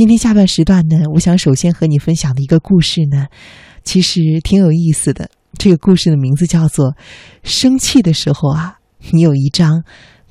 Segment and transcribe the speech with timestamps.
[0.00, 3.26] 今天下半时段呢，我想首先和你分享的一个故事呢，
[3.84, 5.28] 其实挺有意思的。
[5.58, 6.92] 这个故事的名字叫做
[7.42, 8.78] 《生气的时候啊，
[9.10, 9.84] 你有一张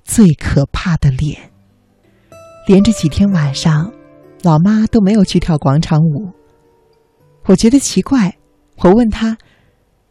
[0.03, 1.39] 最可怕的脸》。
[2.65, 3.93] 连着几天晚上，
[4.41, 6.31] 老妈都没有去跳广场舞。
[7.45, 8.37] 我觉得奇怪，
[8.77, 9.37] 我问她，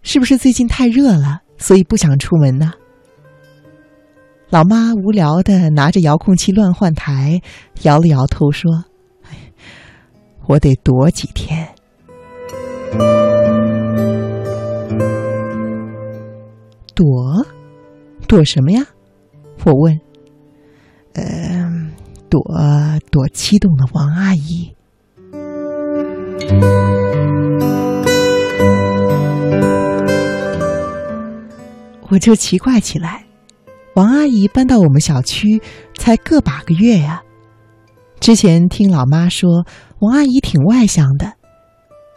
[0.02, 2.74] 是不是最近太热了，所以不想出门呢？
[4.50, 7.42] 老妈无聊的拿着遥控器乱换台，
[7.82, 8.84] 摇了摇头说。
[10.48, 11.68] 我得躲几天，
[16.94, 17.46] 躲，
[18.26, 18.86] 躲什么呀？
[19.66, 20.00] 我问。
[21.12, 21.92] 嗯，
[22.30, 22.40] 躲
[23.10, 24.74] 躲激动的王阿姨。
[32.08, 33.26] 我就奇怪起来，
[33.96, 35.60] 王阿姨搬到我们小区
[35.98, 37.22] 才个把个月呀。
[38.18, 39.64] 之前听老妈说，
[40.00, 41.32] 王阿姨挺外向的。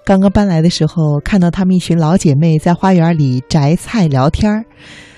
[0.06, 4.66] 刚刚搬来的时候，看到他们一群老姐妹在花园里摘菜聊天儿，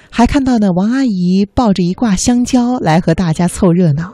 [0.09, 4.13] 还看到呢王阿姨抱着一挂香蕉来和大家凑热闹。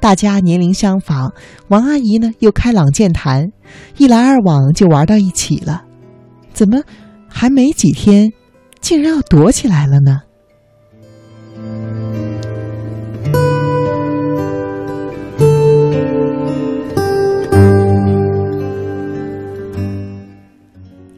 [0.00, 1.32] 大家年龄相仿，
[1.68, 3.50] 王阿姨呢又开朗健谈，
[3.96, 5.84] 一来二往就玩到一起了。
[6.52, 6.82] 怎么
[7.28, 8.32] 还没几天，
[8.80, 10.20] 竟然要躲起来了呢？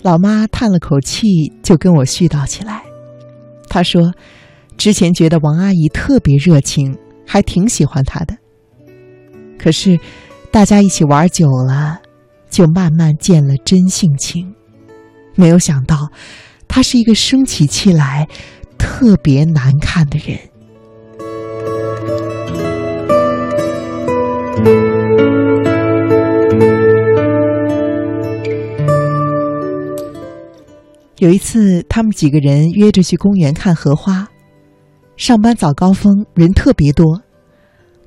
[0.05, 2.83] 老妈叹了口气，就跟我絮叨起来。
[3.71, 4.13] 她说
[4.77, 6.95] ：“之前觉得王阿姨特别热情，
[7.27, 8.37] 还挺喜欢她的。
[9.59, 9.99] 可是，
[10.51, 12.03] 大家一起玩久了，
[12.51, 14.55] 就慢慢见了真性情。
[15.37, 16.11] 没有想到，
[16.69, 18.29] 她是一个生起气来
[18.77, 20.39] 特别难看的人。”
[31.19, 34.29] 有一次，他们几个人约着去公园看荷花。
[35.17, 37.23] 上班早高峰，人特别多。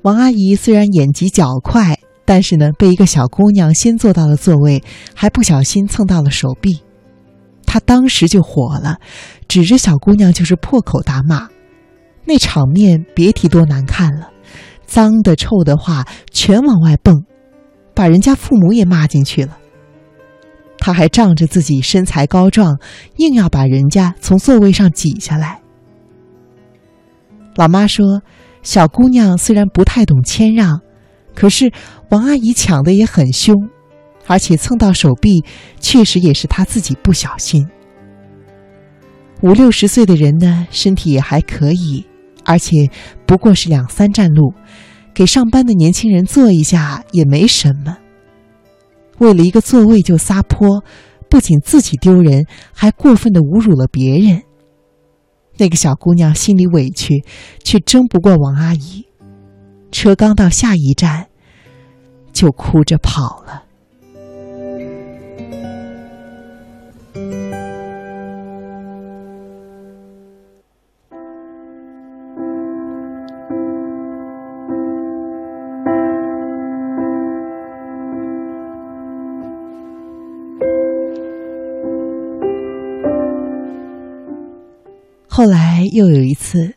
[0.02, 4.82] 王阿姨虽然眼疾脚快，但是呢，被一个小姑娘先坐到了座位，
[5.14, 6.82] 还不小心蹭到了手臂。
[7.64, 8.98] 她当时就火了，
[9.48, 11.48] 指着小姑娘就是破口大骂。
[12.24, 14.30] 那场面别提多难看了，
[14.86, 17.24] 脏的、臭的话全往外蹦，
[17.94, 19.57] 把人家父母也骂进去了。
[20.88, 22.78] 他还仗着自己身材高壮，
[23.18, 25.60] 硬要把人家从座位上挤下来。
[27.56, 28.22] 老妈说
[28.64, 30.80] ：“小姑娘虽然不太懂谦让，
[31.34, 31.70] 可是
[32.08, 33.54] 王阿姨抢的也很凶，
[34.26, 35.44] 而且蹭到手臂，
[35.78, 37.68] 确实也是她自己不小心。
[39.42, 42.06] 五六十岁的人呢，身体也还可以，
[42.46, 42.88] 而且
[43.26, 44.54] 不过是两三站路，
[45.12, 47.98] 给上班的年轻人坐一下也没什么。”
[49.18, 50.82] 为了一个座位就撒泼，
[51.28, 54.42] 不仅自己丢人，还过分的侮辱了别人。
[55.56, 57.24] 那个小姑娘心里委屈，
[57.64, 59.06] 却争不过王阿姨。
[59.90, 61.28] 车刚到下一站，
[62.32, 63.64] 就哭着跑了。
[85.38, 86.74] 后来又有一次，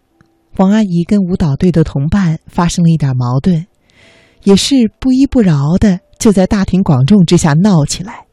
[0.57, 3.65] 王阿姨跟舞蹈队的同伴发生了一点矛盾，
[4.43, 8.27] 也是不依不饶的，就在大庭广众之下闹起来。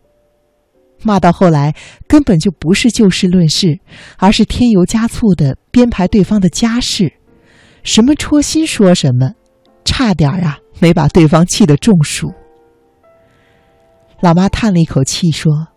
[1.03, 1.75] 骂到后来，
[2.07, 3.81] 根本就不是就事论事，
[4.19, 7.11] 而是添油加醋的编排对方的家事，
[7.83, 9.33] 什么戳心说什么，
[9.83, 12.31] 差点啊没把对方气得中暑。
[14.21, 15.69] 老妈叹了一口气说：“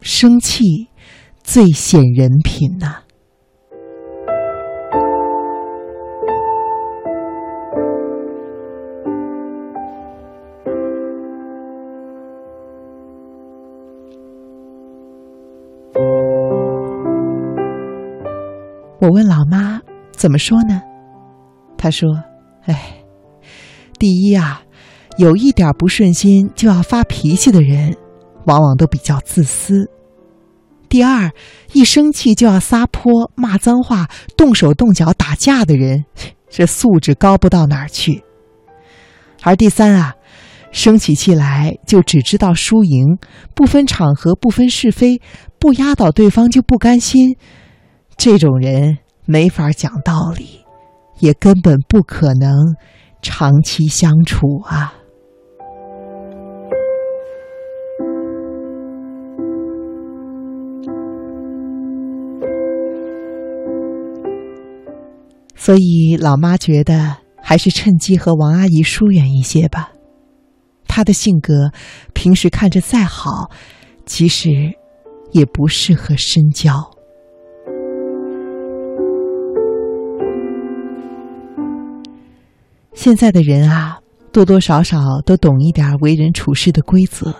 [0.00, 0.62] 生气
[1.42, 3.00] 最显人品呐。”
[19.04, 20.80] 我问老妈怎么说呢？
[21.76, 22.08] 她说
[22.64, 23.04] ：“哎，
[23.98, 24.62] 第一啊，
[25.18, 27.94] 有一点不顺心就要发脾气的人，
[28.46, 29.84] 往往都比较自私；
[30.88, 31.30] 第二，
[31.74, 34.08] 一生气就要撒泼、骂脏话、
[34.38, 36.06] 动手动脚打架的人，
[36.48, 38.22] 这素质高不到哪儿去；
[39.42, 40.14] 而第三啊，
[40.72, 43.18] 生起气来就只知道输赢，
[43.54, 45.20] 不分场合、不分是非，
[45.58, 47.36] 不压倒对方就不甘心。”
[48.16, 50.64] 这种人没法讲道理
[51.18, 52.76] 也根本不可能
[53.22, 54.94] 长期相处啊。
[65.56, 69.92] 所以老妈觉得还是趁机和王阿姨疏远一些吧。
[70.86, 71.72] 她的性格
[72.12, 73.50] 平时看着再好
[74.04, 74.50] 其实
[75.32, 76.93] 也不适合深交。
[82.94, 83.98] 现在的人啊，
[84.32, 87.34] 多多少少都懂一点为人处事的规则，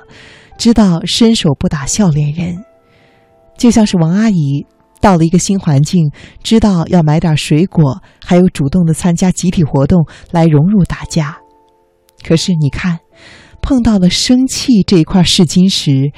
[0.58, 2.64] 知道伸手不打笑脸人。
[3.56, 4.66] 就像是王阿姨
[5.00, 6.10] 到了一个新环境，
[6.42, 11.38] 知道要买点水果，还有主动的参加集体活动来融入大家。
[12.26, 12.98] 可是你看，
[13.62, 16.10] 碰到了生气这一块试金石，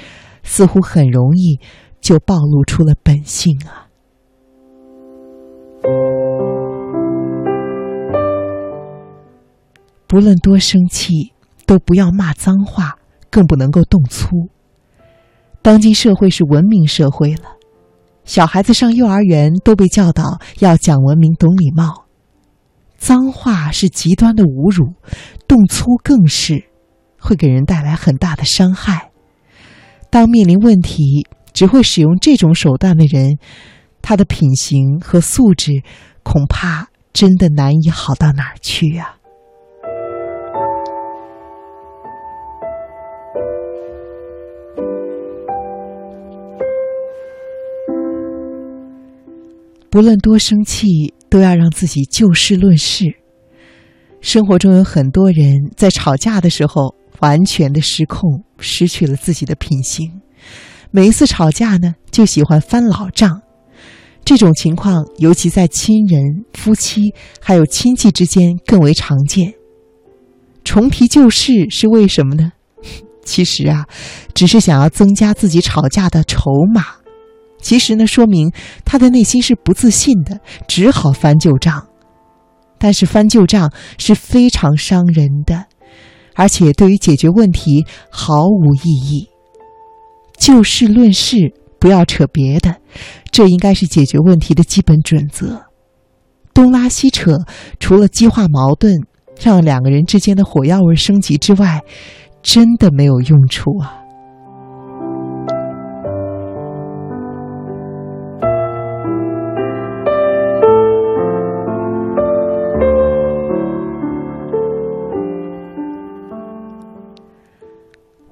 [0.42, 1.60] 似乎很容易
[2.00, 3.86] 就暴露出了本性啊。
[10.06, 11.32] 不论多生气，
[11.66, 12.96] 都不要骂脏话，
[13.30, 14.48] 更不能够动粗。
[15.62, 17.56] 当今社会是文明社会了，
[18.24, 22.04] 小孩子上幼儿园都被教导要讲文明、懂礼貌。
[22.96, 24.94] 脏话是极端的侮辱，
[25.48, 26.64] 动粗更是
[27.18, 29.10] 会给人带来很大的伤害。
[30.08, 33.38] 当面临问题只会使用这种手段的人，
[34.00, 35.82] 他的品行和素质
[36.22, 39.16] 恐怕真的难以好到哪儿去啊！
[49.96, 53.06] 无论多生气，都要让自己就事论事。
[54.20, 60.20] 生活中有很多人在吵架的时候完全的失控，失去了自己的品行。
[60.90, 63.40] 每一次吵架呢，就喜欢翻老账。
[64.22, 67.00] 这种情况尤其在亲人、夫妻
[67.40, 69.54] 还有亲戚之间更为常见。
[70.62, 72.52] 重提旧事是为什么呢？
[73.24, 73.86] 其实啊，
[74.34, 76.95] 只是想要增加自己吵架的筹码。
[77.66, 78.52] 其实呢，说明
[78.84, 81.88] 他的内心是不自信的，只好翻旧账。
[82.78, 85.64] 但是翻旧账是非常伤人的，
[86.36, 89.28] 而且对于解决问题毫无意义。
[90.38, 92.76] 就事论事，不要扯别的，
[93.32, 95.64] 这应该是解决问题的基本准则。
[96.54, 97.36] 东拉西扯，
[97.80, 98.94] 除了激化矛盾，
[99.42, 101.80] 让两个人之间的火药味升级之外，
[102.44, 104.05] 真的没有用处啊。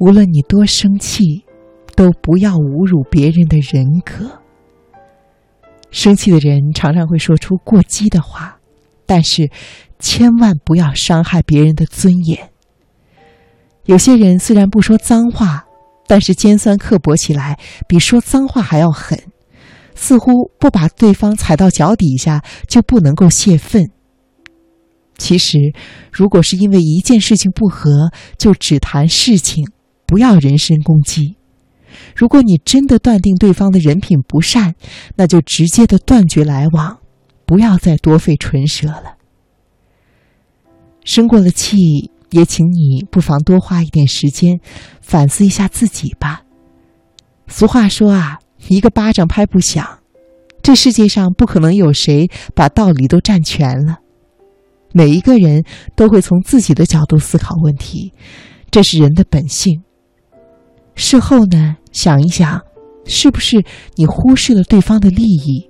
[0.05, 1.47] 无论你多生气，
[1.97, 4.39] 都不要侮辱别人的人格。
[5.91, 8.59] 生气的人常常会说出过激的话，
[9.07, 9.51] 但是
[9.99, 12.51] 千万不要伤害别人的尊严。
[13.87, 15.65] 有些人虽然不说脏话，
[16.07, 17.59] 但是尖酸刻薄起来
[17.89, 19.19] 比说脏话还要狠，
[19.95, 23.89] 似乎不把对方踩到脚底下就不能够泄愤。
[25.17, 25.73] 其实，
[26.13, 29.65] 如果是因为一件事情不和，就只谈事情。
[30.07, 31.37] 不要人身攻击。
[32.17, 34.75] 如果你真的断定对方的人品不善，
[35.17, 36.99] 那就直接的断绝来往，
[37.47, 39.17] 不要再多费唇舌了。
[41.05, 44.59] 生过了气，也请你不妨多花一点时间
[45.01, 46.43] 反思一下自己吧。
[47.47, 50.01] 俗话说啊，一个巴掌拍不响。
[50.63, 53.99] 这世界上不可能有谁把道理都占全了。
[54.93, 55.63] 每一个人
[55.95, 58.15] 都会从自己的角度思考问题，
[58.71, 59.83] 这是人的本性。
[60.95, 62.61] 事后呢，想一想，
[63.05, 63.65] 是不是
[63.97, 65.69] 你忽视了对方的利益？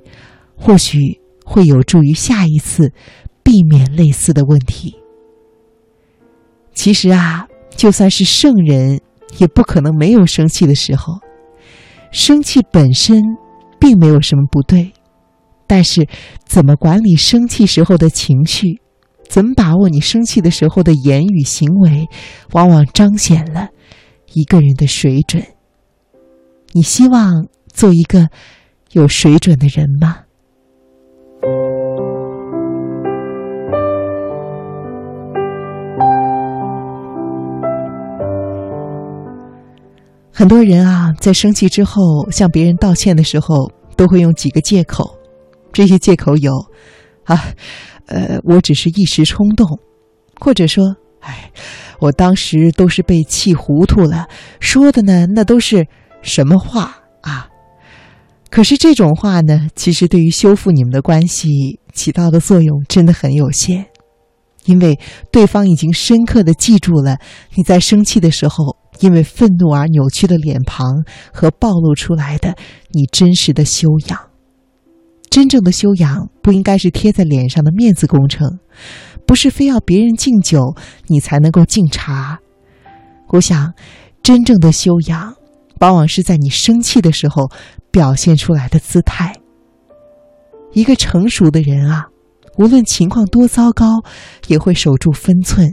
[0.56, 2.92] 或许会有助于下一次
[3.42, 4.96] 避免类似的问题。
[6.74, 9.00] 其实啊，就算是圣人，
[9.38, 11.14] 也不可能没有生气的时候。
[12.10, 13.20] 生气本身
[13.80, 14.92] 并没有什么不对，
[15.66, 16.06] 但是
[16.46, 18.80] 怎么管理生气时候的情绪，
[19.28, 22.06] 怎么把握你生气的时候的言语行为，
[22.52, 23.70] 往往彰显了。
[24.34, 25.42] 一个人的水准，
[26.72, 28.28] 你希望做一个
[28.90, 30.18] 有水准的人吗？
[40.32, 45.16] 很多人啊，在生气之后向别人道歉的时候，都会用几个借口。
[45.72, 46.52] 这些借口有
[47.22, 47.36] 啊，
[48.06, 49.78] 呃，我只是一时冲动，
[50.40, 50.84] 或者说，
[51.24, 51.50] 哎。
[52.00, 54.28] 我当时都是被气糊涂了，
[54.60, 55.86] 说的呢，那都是
[56.22, 57.48] 什么话啊？
[58.50, 63.86] 可是这种话呢，其实对于修复你们的关系起到的作用真的很有限，
[64.64, 64.98] 因为
[65.30, 67.16] 对方已经深刻的记住了
[67.54, 72.54] 你在生气的时候因为愤怒而扭曲的脸庞和暴露出来的
[72.92, 74.18] 你真实的修养。
[75.30, 78.60] 真正的修养不应该是贴在脸上的面子工程，
[79.26, 80.74] 不是非要别人敬酒
[81.06, 82.40] 你才能够敬茶。
[83.28, 83.74] 我想，
[84.22, 85.34] 真正的修养，
[85.80, 87.50] 往往是在你生气的时候
[87.90, 89.34] 表现出来的姿态。
[90.72, 92.06] 一个成熟的人啊，
[92.58, 94.02] 无论情况多糟糕，
[94.48, 95.68] 也会守住分寸；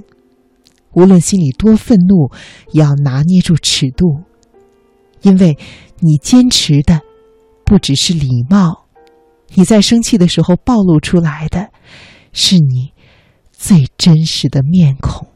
[0.93, 2.31] 无论心里多愤怒，
[2.71, 4.21] 也要拿捏住尺度。
[5.21, 5.57] 因为，
[5.99, 7.01] 你坚持的
[7.63, 8.85] 不只是礼貌，
[9.53, 11.69] 你在生气的时候暴露出来的，
[12.33, 12.91] 是你
[13.63, 15.30] 最真实的面孔。